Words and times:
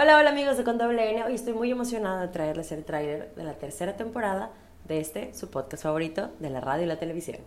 Hola, 0.00 0.16
hola 0.16 0.30
amigos 0.30 0.56
de 0.56 0.62
Con 0.62 0.78
Doble 0.78 1.10
N. 1.10 1.24
Hoy 1.24 1.34
estoy 1.34 1.54
muy 1.54 1.72
emocionada 1.72 2.20
de 2.20 2.28
traerles 2.28 2.70
el 2.70 2.84
tráiler 2.84 3.34
de 3.34 3.42
la 3.42 3.54
tercera 3.54 3.96
temporada 3.96 4.52
de 4.86 5.00
este, 5.00 5.34
su 5.34 5.50
podcast 5.50 5.82
favorito 5.82 6.30
de 6.38 6.50
la 6.50 6.60
radio 6.60 6.84
y 6.84 6.86
la 6.86 7.00
televisión. 7.00 7.38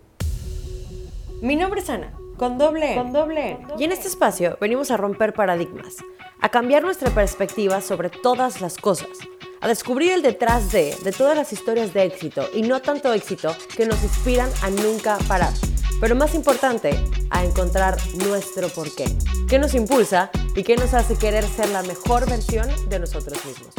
Mi 1.41 1.55
nombre 1.55 1.79
es 1.79 1.89
Ana, 1.89 2.11
con 2.35 2.57
doble 2.57 2.91
N. 2.91 3.01
Con 3.01 3.13
doble 3.13 3.51
N. 3.51 3.67
Y 3.79 3.85
en 3.85 3.93
este 3.93 4.09
espacio 4.09 4.57
venimos 4.59 4.91
a 4.91 4.97
romper 4.97 5.33
paradigmas, 5.33 5.95
a 6.41 6.49
cambiar 6.49 6.83
nuestra 6.83 7.09
perspectiva 7.11 7.79
sobre 7.79 8.09
todas 8.09 8.59
las 8.59 8.77
cosas, 8.77 9.17
a 9.61 9.69
descubrir 9.69 10.11
el 10.11 10.21
detrás 10.21 10.73
de, 10.73 10.93
de 11.05 11.13
todas 11.13 11.37
las 11.37 11.53
historias 11.53 11.93
de 11.93 12.03
éxito 12.03 12.49
y 12.53 12.63
no 12.63 12.81
tanto 12.81 13.13
éxito 13.13 13.55
que 13.77 13.85
nos 13.85 14.03
inspiran 14.03 14.49
a 14.61 14.69
nunca 14.71 15.17
parar. 15.29 15.53
Pero 16.01 16.15
más 16.15 16.33
importante, 16.33 16.89
a 17.29 17.45
encontrar 17.45 17.95
nuestro 18.27 18.69
porqué. 18.69 19.05
¿Qué 19.47 19.59
nos 19.59 19.75
impulsa 19.75 20.31
y 20.55 20.63
qué 20.63 20.75
nos 20.75 20.95
hace 20.95 21.15
querer 21.15 21.43
ser 21.43 21.69
la 21.69 21.83
mejor 21.83 22.27
versión 22.27 22.67
de 22.89 22.97
nosotros 22.97 23.37
mismos? 23.45 23.75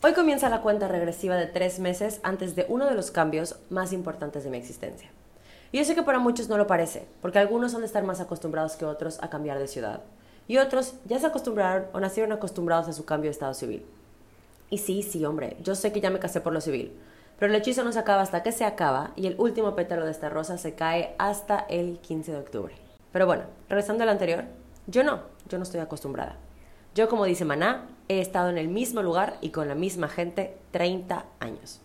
Hoy 0.00 0.12
comienza 0.12 0.48
la 0.48 0.62
cuenta 0.62 0.86
regresiva 0.86 1.34
de 1.34 1.46
tres 1.46 1.80
meses 1.80 2.20
antes 2.22 2.54
de 2.54 2.66
uno 2.68 2.86
de 2.86 2.94
los 2.94 3.10
cambios 3.10 3.56
más 3.68 3.92
importantes 3.92 4.44
de 4.44 4.50
mi 4.50 4.58
existencia. 4.58 5.10
Y 5.72 5.78
yo 5.78 5.84
sé 5.84 5.96
que 5.96 6.04
para 6.04 6.20
muchos 6.20 6.48
no 6.48 6.56
lo 6.56 6.68
parece, 6.68 7.08
porque 7.20 7.40
algunos 7.40 7.74
han 7.74 7.80
de 7.80 7.88
estar 7.88 8.04
más 8.04 8.20
acostumbrados 8.20 8.76
que 8.76 8.84
otros 8.84 9.18
a 9.20 9.28
cambiar 9.28 9.58
de 9.58 9.66
ciudad. 9.66 10.02
Y 10.46 10.58
otros 10.58 10.94
ya 11.04 11.18
se 11.18 11.26
acostumbraron 11.26 11.88
o 11.92 11.98
nacieron 11.98 12.30
acostumbrados 12.30 12.86
a 12.86 12.92
su 12.92 13.04
cambio 13.04 13.30
de 13.30 13.32
estado 13.32 13.54
civil. 13.54 13.84
Y 14.70 14.78
sí, 14.78 15.02
sí, 15.02 15.24
hombre, 15.24 15.56
yo 15.64 15.74
sé 15.74 15.90
que 15.90 16.00
ya 16.00 16.10
me 16.10 16.20
casé 16.20 16.40
por 16.40 16.52
lo 16.52 16.60
civil, 16.60 16.96
pero 17.38 17.52
el 17.52 17.58
hechizo 17.60 17.84
no 17.84 17.92
se 17.92 17.98
acaba 17.98 18.22
hasta 18.22 18.42
que 18.42 18.52
se 18.52 18.64
acaba 18.64 19.12
y 19.16 19.26
el 19.26 19.36
último 19.38 19.74
pétalo 19.74 20.04
de 20.04 20.10
esta 20.10 20.28
rosa 20.28 20.58
se 20.58 20.74
cae 20.74 21.14
hasta 21.18 21.66
el 21.68 21.98
15 21.98 22.32
de 22.32 22.38
octubre. 22.38 22.74
Pero 23.12 23.26
bueno, 23.26 23.44
regresando 23.68 24.02
al 24.02 24.08
anterior, 24.08 24.44
yo 24.86 25.04
no, 25.04 25.22
yo 25.48 25.58
no 25.58 25.64
estoy 25.64 25.80
acostumbrada. 25.80 26.36
Yo, 26.94 27.08
como 27.08 27.26
dice 27.26 27.44
Maná, 27.44 27.88
he 28.08 28.20
estado 28.20 28.48
en 28.48 28.56
el 28.56 28.68
mismo 28.68 29.02
lugar 29.02 29.36
y 29.42 29.50
con 29.50 29.68
la 29.68 29.74
misma 29.74 30.08
gente 30.08 30.56
30 30.70 31.26
años. 31.40 31.80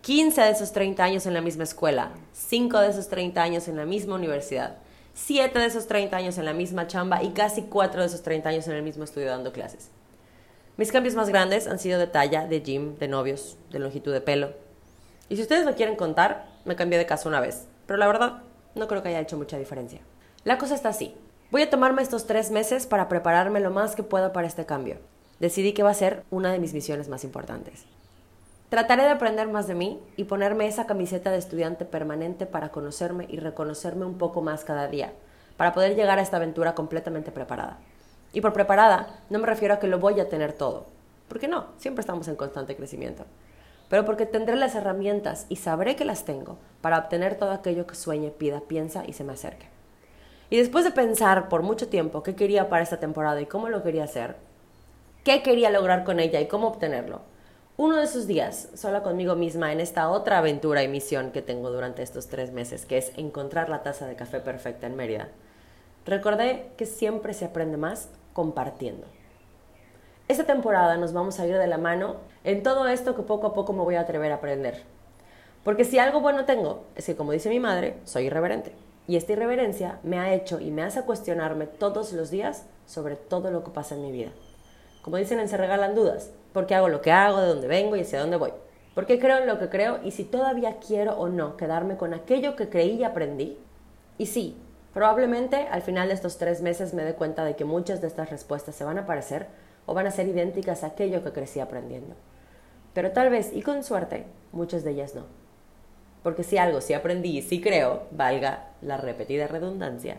15 0.00 0.40
de 0.40 0.50
esos 0.50 0.72
30 0.72 1.04
años 1.04 1.26
en 1.26 1.34
la 1.34 1.40
misma 1.40 1.62
escuela, 1.62 2.10
5 2.32 2.80
de 2.80 2.88
esos 2.88 3.08
30 3.08 3.40
años 3.40 3.68
en 3.68 3.76
la 3.76 3.84
misma 3.84 4.16
universidad, 4.16 4.78
7 5.14 5.56
de 5.56 5.66
esos 5.66 5.86
30 5.86 6.16
años 6.16 6.38
en 6.38 6.44
la 6.44 6.54
misma 6.54 6.88
chamba 6.88 7.22
y 7.22 7.30
casi 7.30 7.62
4 7.62 8.00
de 8.00 8.06
esos 8.08 8.22
30 8.22 8.48
años 8.48 8.66
en 8.66 8.74
el 8.74 8.82
mismo 8.82 9.04
estudio 9.04 9.28
dando 9.28 9.52
clases. 9.52 9.90
Mis 10.76 10.90
cambios 10.90 11.14
más 11.14 11.28
grandes 11.28 11.68
han 11.68 11.78
sido 11.78 12.00
de 12.00 12.08
talla, 12.08 12.46
de 12.48 12.62
gym, 12.62 12.96
de 12.98 13.06
novios, 13.06 13.58
de 13.70 13.78
longitud 13.78 14.12
de 14.12 14.22
pelo, 14.22 14.54
y 15.32 15.36
si 15.36 15.40
ustedes 15.40 15.64
me 15.64 15.72
quieren 15.72 15.96
contar, 15.96 16.44
me 16.66 16.76
cambié 16.76 16.98
de 16.98 17.06
casa 17.06 17.26
una 17.26 17.40
vez, 17.40 17.66
pero 17.86 17.96
la 17.96 18.06
verdad 18.06 18.42
no 18.74 18.86
creo 18.86 19.02
que 19.02 19.08
haya 19.08 19.20
hecho 19.20 19.38
mucha 19.38 19.56
diferencia. 19.56 20.02
La 20.44 20.58
cosa 20.58 20.74
está 20.74 20.90
así. 20.90 21.16
Voy 21.50 21.62
a 21.62 21.70
tomarme 21.70 22.02
estos 22.02 22.26
tres 22.26 22.50
meses 22.50 22.86
para 22.86 23.08
prepararme 23.08 23.58
lo 23.58 23.70
más 23.70 23.96
que 23.96 24.02
pueda 24.02 24.34
para 24.34 24.46
este 24.46 24.66
cambio. 24.66 24.98
Decidí 25.40 25.72
que 25.72 25.82
va 25.82 25.88
a 25.88 25.94
ser 25.94 26.22
una 26.28 26.52
de 26.52 26.58
mis 26.58 26.74
misiones 26.74 27.08
más 27.08 27.24
importantes. 27.24 27.86
Trataré 28.68 29.04
de 29.04 29.08
aprender 29.08 29.48
más 29.48 29.66
de 29.66 29.74
mí 29.74 30.02
y 30.18 30.24
ponerme 30.24 30.66
esa 30.66 30.86
camiseta 30.86 31.30
de 31.30 31.38
estudiante 31.38 31.86
permanente 31.86 32.44
para 32.44 32.68
conocerme 32.68 33.24
y 33.30 33.38
reconocerme 33.38 34.04
un 34.04 34.18
poco 34.18 34.42
más 34.42 34.64
cada 34.64 34.86
día, 34.86 35.14
para 35.56 35.72
poder 35.72 35.96
llegar 35.96 36.18
a 36.18 36.22
esta 36.22 36.36
aventura 36.36 36.74
completamente 36.74 37.32
preparada. 37.32 37.78
Y 38.34 38.42
por 38.42 38.52
preparada 38.52 39.18
no 39.30 39.38
me 39.38 39.46
refiero 39.46 39.72
a 39.72 39.78
que 39.78 39.86
lo 39.86 39.98
voy 39.98 40.20
a 40.20 40.28
tener 40.28 40.52
todo, 40.52 40.84
porque 41.28 41.48
no, 41.48 41.68
siempre 41.78 42.00
estamos 42.00 42.28
en 42.28 42.36
constante 42.36 42.76
crecimiento 42.76 43.24
pero 43.92 44.06
porque 44.06 44.24
tendré 44.24 44.56
las 44.56 44.74
herramientas 44.74 45.44
y 45.50 45.56
sabré 45.56 45.96
que 45.96 46.06
las 46.06 46.24
tengo 46.24 46.56
para 46.80 46.96
obtener 46.96 47.34
todo 47.34 47.50
aquello 47.50 47.86
que 47.86 47.94
sueñe, 47.94 48.30
pida, 48.30 48.60
piensa 48.60 49.04
y 49.06 49.12
se 49.12 49.22
me 49.22 49.34
acerque. 49.34 49.66
Y 50.48 50.56
después 50.56 50.86
de 50.86 50.92
pensar 50.92 51.50
por 51.50 51.60
mucho 51.60 51.88
tiempo 51.88 52.22
qué 52.22 52.34
quería 52.34 52.70
para 52.70 52.82
esta 52.82 53.00
temporada 53.00 53.42
y 53.42 53.44
cómo 53.44 53.68
lo 53.68 53.82
quería 53.82 54.04
hacer, 54.04 54.36
qué 55.24 55.42
quería 55.42 55.68
lograr 55.68 56.04
con 56.04 56.20
ella 56.20 56.40
y 56.40 56.48
cómo 56.48 56.68
obtenerlo, 56.68 57.20
uno 57.76 57.98
de 57.98 58.04
esos 58.04 58.26
días, 58.26 58.70
sola 58.72 59.02
conmigo 59.02 59.34
misma 59.34 59.74
en 59.74 59.80
esta 59.80 60.08
otra 60.08 60.38
aventura 60.38 60.82
y 60.82 60.88
misión 60.88 61.30
que 61.30 61.42
tengo 61.42 61.70
durante 61.70 62.02
estos 62.02 62.28
tres 62.28 62.50
meses, 62.50 62.86
que 62.86 62.96
es 62.96 63.12
encontrar 63.18 63.68
la 63.68 63.82
taza 63.82 64.06
de 64.06 64.16
café 64.16 64.40
perfecta 64.40 64.86
en 64.86 64.96
Mérida, 64.96 65.28
recordé 66.06 66.70
que 66.78 66.86
siempre 66.86 67.34
se 67.34 67.44
aprende 67.44 67.76
más 67.76 68.08
compartiendo. 68.32 69.06
Esta 70.32 70.44
temporada 70.44 70.96
nos 70.96 71.12
vamos 71.12 71.38
a 71.38 71.46
ir 71.46 71.58
de 71.58 71.66
la 71.66 71.76
mano 71.76 72.16
en 72.42 72.62
todo 72.62 72.88
esto 72.88 73.14
que 73.14 73.20
poco 73.20 73.48
a 73.48 73.52
poco 73.52 73.74
me 73.74 73.82
voy 73.82 73.96
a 73.96 74.00
atrever 74.00 74.32
a 74.32 74.36
aprender. 74.36 74.82
Porque 75.62 75.84
si 75.84 75.98
algo 75.98 76.22
bueno 76.22 76.46
tengo, 76.46 76.84
es 76.96 77.04
que 77.04 77.16
como 77.16 77.32
dice 77.32 77.50
mi 77.50 77.60
madre, 77.60 77.98
soy 78.04 78.28
irreverente. 78.28 78.72
Y 79.06 79.16
esta 79.16 79.34
irreverencia 79.34 79.98
me 80.02 80.18
ha 80.18 80.32
hecho 80.32 80.58
y 80.58 80.70
me 80.70 80.84
hace 80.84 81.02
cuestionarme 81.02 81.66
todos 81.66 82.14
los 82.14 82.30
días 82.30 82.64
sobre 82.86 83.16
todo 83.16 83.50
lo 83.50 83.62
que 83.62 83.72
pasa 83.72 83.94
en 83.94 84.04
mi 84.04 84.10
vida. 84.10 84.30
Como 85.02 85.18
dicen 85.18 85.38
en 85.38 85.50
Se 85.50 85.58
Regalan 85.58 85.94
Dudas, 85.94 86.30
¿por 86.54 86.66
qué 86.66 86.76
hago 86.76 86.88
lo 86.88 87.02
que 87.02 87.12
hago, 87.12 87.38
de 87.38 87.48
dónde 87.48 87.68
vengo 87.68 87.96
y 87.96 88.00
hacia 88.00 88.20
dónde 88.20 88.38
voy? 88.38 88.54
¿Por 88.94 89.04
qué 89.04 89.18
creo 89.18 89.36
en 89.36 89.46
lo 89.46 89.58
que 89.58 89.68
creo 89.68 90.00
y 90.02 90.12
si 90.12 90.24
todavía 90.24 90.78
quiero 90.78 91.12
o 91.18 91.28
no 91.28 91.58
quedarme 91.58 91.98
con 91.98 92.14
aquello 92.14 92.56
que 92.56 92.70
creí 92.70 92.92
y 92.92 93.04
aprendí? 93.04 93.58
Y 94.16 94.24
sí, 94.24 94.56
probablemente 94.94 95.68
al 95.70 95.82
final 95.82 96.08
de 96.08 96.14
estos 96.14 96.38
tres 96.38 96.62
meses 96.62 96.94
me 96.94 97.04
dé 97.04 97.12
cuenta 97.12 97.44
de 97.44 97.54
que 97.54 97.66
muchas 97.66 98.00
de 98.00 98.06
estas 98.06 98.30
respuestas 98.30 98.74
se 98.74 98.84
van 98.84 98.96
a 98.96 99.04
parecer 99.04 99.48
o 99.86 99.94
van 99.94 100.06
a 100.06 100.10
ser 100.10 100.28
idénticas 100.28 100.84
a 100.84 100.88
aquello 100.88 101.22
que 101.22 101.32
crecí 101.32 101.60
aprendiendo. 101.60 102.14
Pero 102.94 103.12
tal 103.12 103.30
vez, 103.30 103.50
y 103.52 103.62
con 103.62 103.82
suerte, 103.84 104.26
muchas 104.52 104.84
de 104.84 104.90
ellas 104.90 105.14
no. 105.14 105.24
Porque 106.22 106.44
si 106.44 106.58
algo 106.58 106.80
sí 106.80 106.94
aprendí 106.94 107.38
y 107.38 107.42
sí 107.42 107.60
creo, 107.60 108.04
valga 108.10 108.68
la 108.80 108.96
repetida 108.96 109.46
redundancia, 109.46 110.18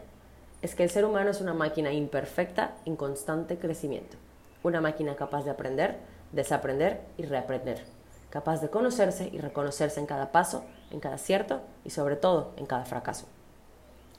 es 0.62 0.76
que 0.76 0.84
el 0.84 0.90
ser 0.90 1.06
humano 1.06 1.30
es 1.30 1.42
una 1.42 1.54
máquina 1.54 1.92
imperfecta 1.92 2.76
en 2.86 2.96
constante 2.96 3.58
crecimiento. 3.58 4.18
Una 4.64 4.82
máquina 4.82 5.16
capaz 5.16 5.44
de 5.44 5.52
aprender, 5.52 5.98
desaprender 6.32 7.02
y 7.18 7.24
reaprender. 7.24 7.84
Capaz 8.30 8.62
de 8.62 8.70
conocerse 8.70 9.30
y 9.32 9.38
reconocerse 9.40 10.00
en 10.00 10.06
cada 10.06 10.32
paso, 10.32 10.64
en 10.92 11.00
cada 11.00 11.16
acierto 11.16 11.62
y 11.84 11.92
sobre 11.92 12.16
todo 12.16 12.54
en 12.58 12.66
cada 12.66 12.86
fracaso. 12.86 13.28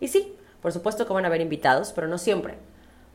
Y 0.01 0.09
sí, 0.09 0.37
por 0.63 0.73
supuesto 0.73 1.07
que 1.07 1.13
van 1.13 1.25
a 1.25 1.29
haber 1.29 1.41
invitados, 1.41 1.93
pero 1.93 2.09
no 2.09 2.19
siempre. 2.19 2.55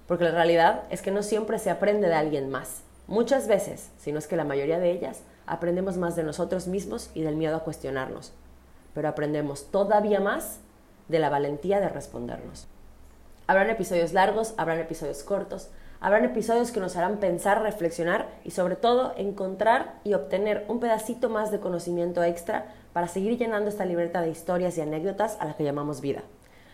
Porque 0.10 0.24
la 0.24 0.32
realidad 0.32 0.86
es 0.90 1.04
que 1.04 1.12
no 1.12 1.22
siempre 1.22 1.60
se 1.60 1.70
aprende 1.70 2.08
de 2.08 2.16
alguien 2.16 2.50
más. 2.50 2.82
Muchas 3.06 3.48
veces, 3.48 3.92
si 4.00 4.12
no 4.12 4.18
es 4.18 4.26
que 4.26 4.36
la 4.36 4.44
mayoría 4.44 4.80
de 4.80 4.90
ellas, 4.90 5.22
aprendemos 5.46 5.98
más 5.98 6.16
de 6.16 6.24
nosotros 6.24 6.66
mismos 6.66 7.12
y 7.14 7.22
del 7.22 7.36
miedo 7.36 7.56
a 7.56 7.64
cuestionarnos, 7.64 8.34
pero 8.96 9.08
aprendemos 9.08 9.70
todavía 9.70 10.20
más 10.20 10.62
de 11.10 11.20
la 11.20 11.30
valentía 11.30 11.80
de 11.80 11.90
respondernos. 11.90 12.66
Habrán 13.46 13.70
episodios 13.70 14.12
largos, 14.12 14.56
habrán 14.58 14.80
episodios 14.80 15.22
cortos, 15.22 15.70
habrán 16.00 16.26
episodios 16.26 16.72
que 16.72 16.80
nos 16.80 16.96
harán 16.96 17.18
pensar, 17.18 17.62
reflexionar 17.62 18.30
y 18.44 18.50
sobre 18.50 18.78
todo 18.78 19.14
encontrar 19.16 20.00
y 20.04 20.16
obtener 20.16 20.66
un 20.70 20.80
pedacito 20.80 21.30
más 21.30 21.52
de 21.52 21.60
conocimiento 21.60 22.24
extra 22.24 22.74
para 22.94 23.08
seguir 23.08 23.38
llenando 23.38 23.70
esta 23.70 23.86
libreta 23.86 24.22
de 24.22 24.32
historias 24.32 24.76
y 24.76 24.82
anécdotas 24.82 25.38
a 25.40 25.46
la 25.46 25.56
que 25.56 25.64
llamamos 25.64 26.02
vida. 26.02 26.24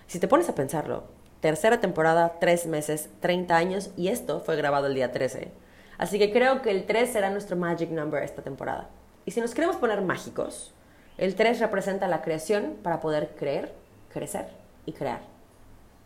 Si 0.07 0.19
te 0.19 0.29
pones 0.29 0.47
a 0.47 0.55
pensarlo, 0.55 1.03
tercera 1.41 1.79
temporada, 1.79 2.37
tres 2.39 2.65
meses, 2.65 3.09
30 3.19 3.55
años 3.55 3.91
y 3.97 4.07
esto 4.07 4.39
fue 4.39 4.55
grabado 4.55 4.87
el 4.87 4.95
día 4.95 5.11
13. 5.11 5.51
Así 5.97 6.19
que 6.19 6.31
creo 6.31 6.61
que 6.61 6.71
el 6.71 6.85
3 6.85 7.09
será 7.11 7.29
nuestro 7.29 7.55
magic 7.55 7.89
number 7.89 8.23
esta 8.23 8.41
temporada. 8.41 8.89
Y 9.25 9.31
si 9.31 9.41
nos 9.41 9.53
queremos 9.53 9.77
poner 9.77 10.01
mágicos, 10.01 10.73
el 11.17 11.35
3 11.35 11.59
representa 11.59 12.07
la 12.07 12.21
creación 12.21 12.77
para 12.83 12.99
poder 12.99 13.35
creer, 13.37 13.73
crecer 14.09 14.47
y 14.85 14.93
crear. 14.93 15.21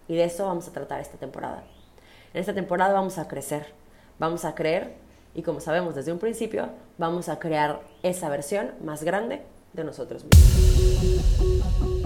Y 0.08 0.16
de 0.16 0.26
eso 0.26 0.46
vamos 0.46 0.68
a 0.68 0.72
tratar 0.72 1.00
esta 1.00 1.18
temporada. 1.18 1.64
En 2.34 2.42
esta 2.42 2.54
temporada 2.54 2.94
vamos 2.94 3.18
a 3.18 3.28
crecer, 3.28 3.74
vamos 4.20 4.46
a 4.46 4.56
creer 4.56 4.94
y 5.34 5.42
como 5.44 5.60
sabemos 5.60 5.96
desde 5.96 6.12
un 6.12 6.20
principio, 6.20 6.70
vamos 6.98 7.30
a 7.30 7.40
crear 7.40 7.82
esa 8.04 8.30
versión 8.30 8.72
más 8.84 9.04
grande 9.04 9.42
de 9.74 9.84
nosotros 9.84 10.24
mismos. 10.24 11.99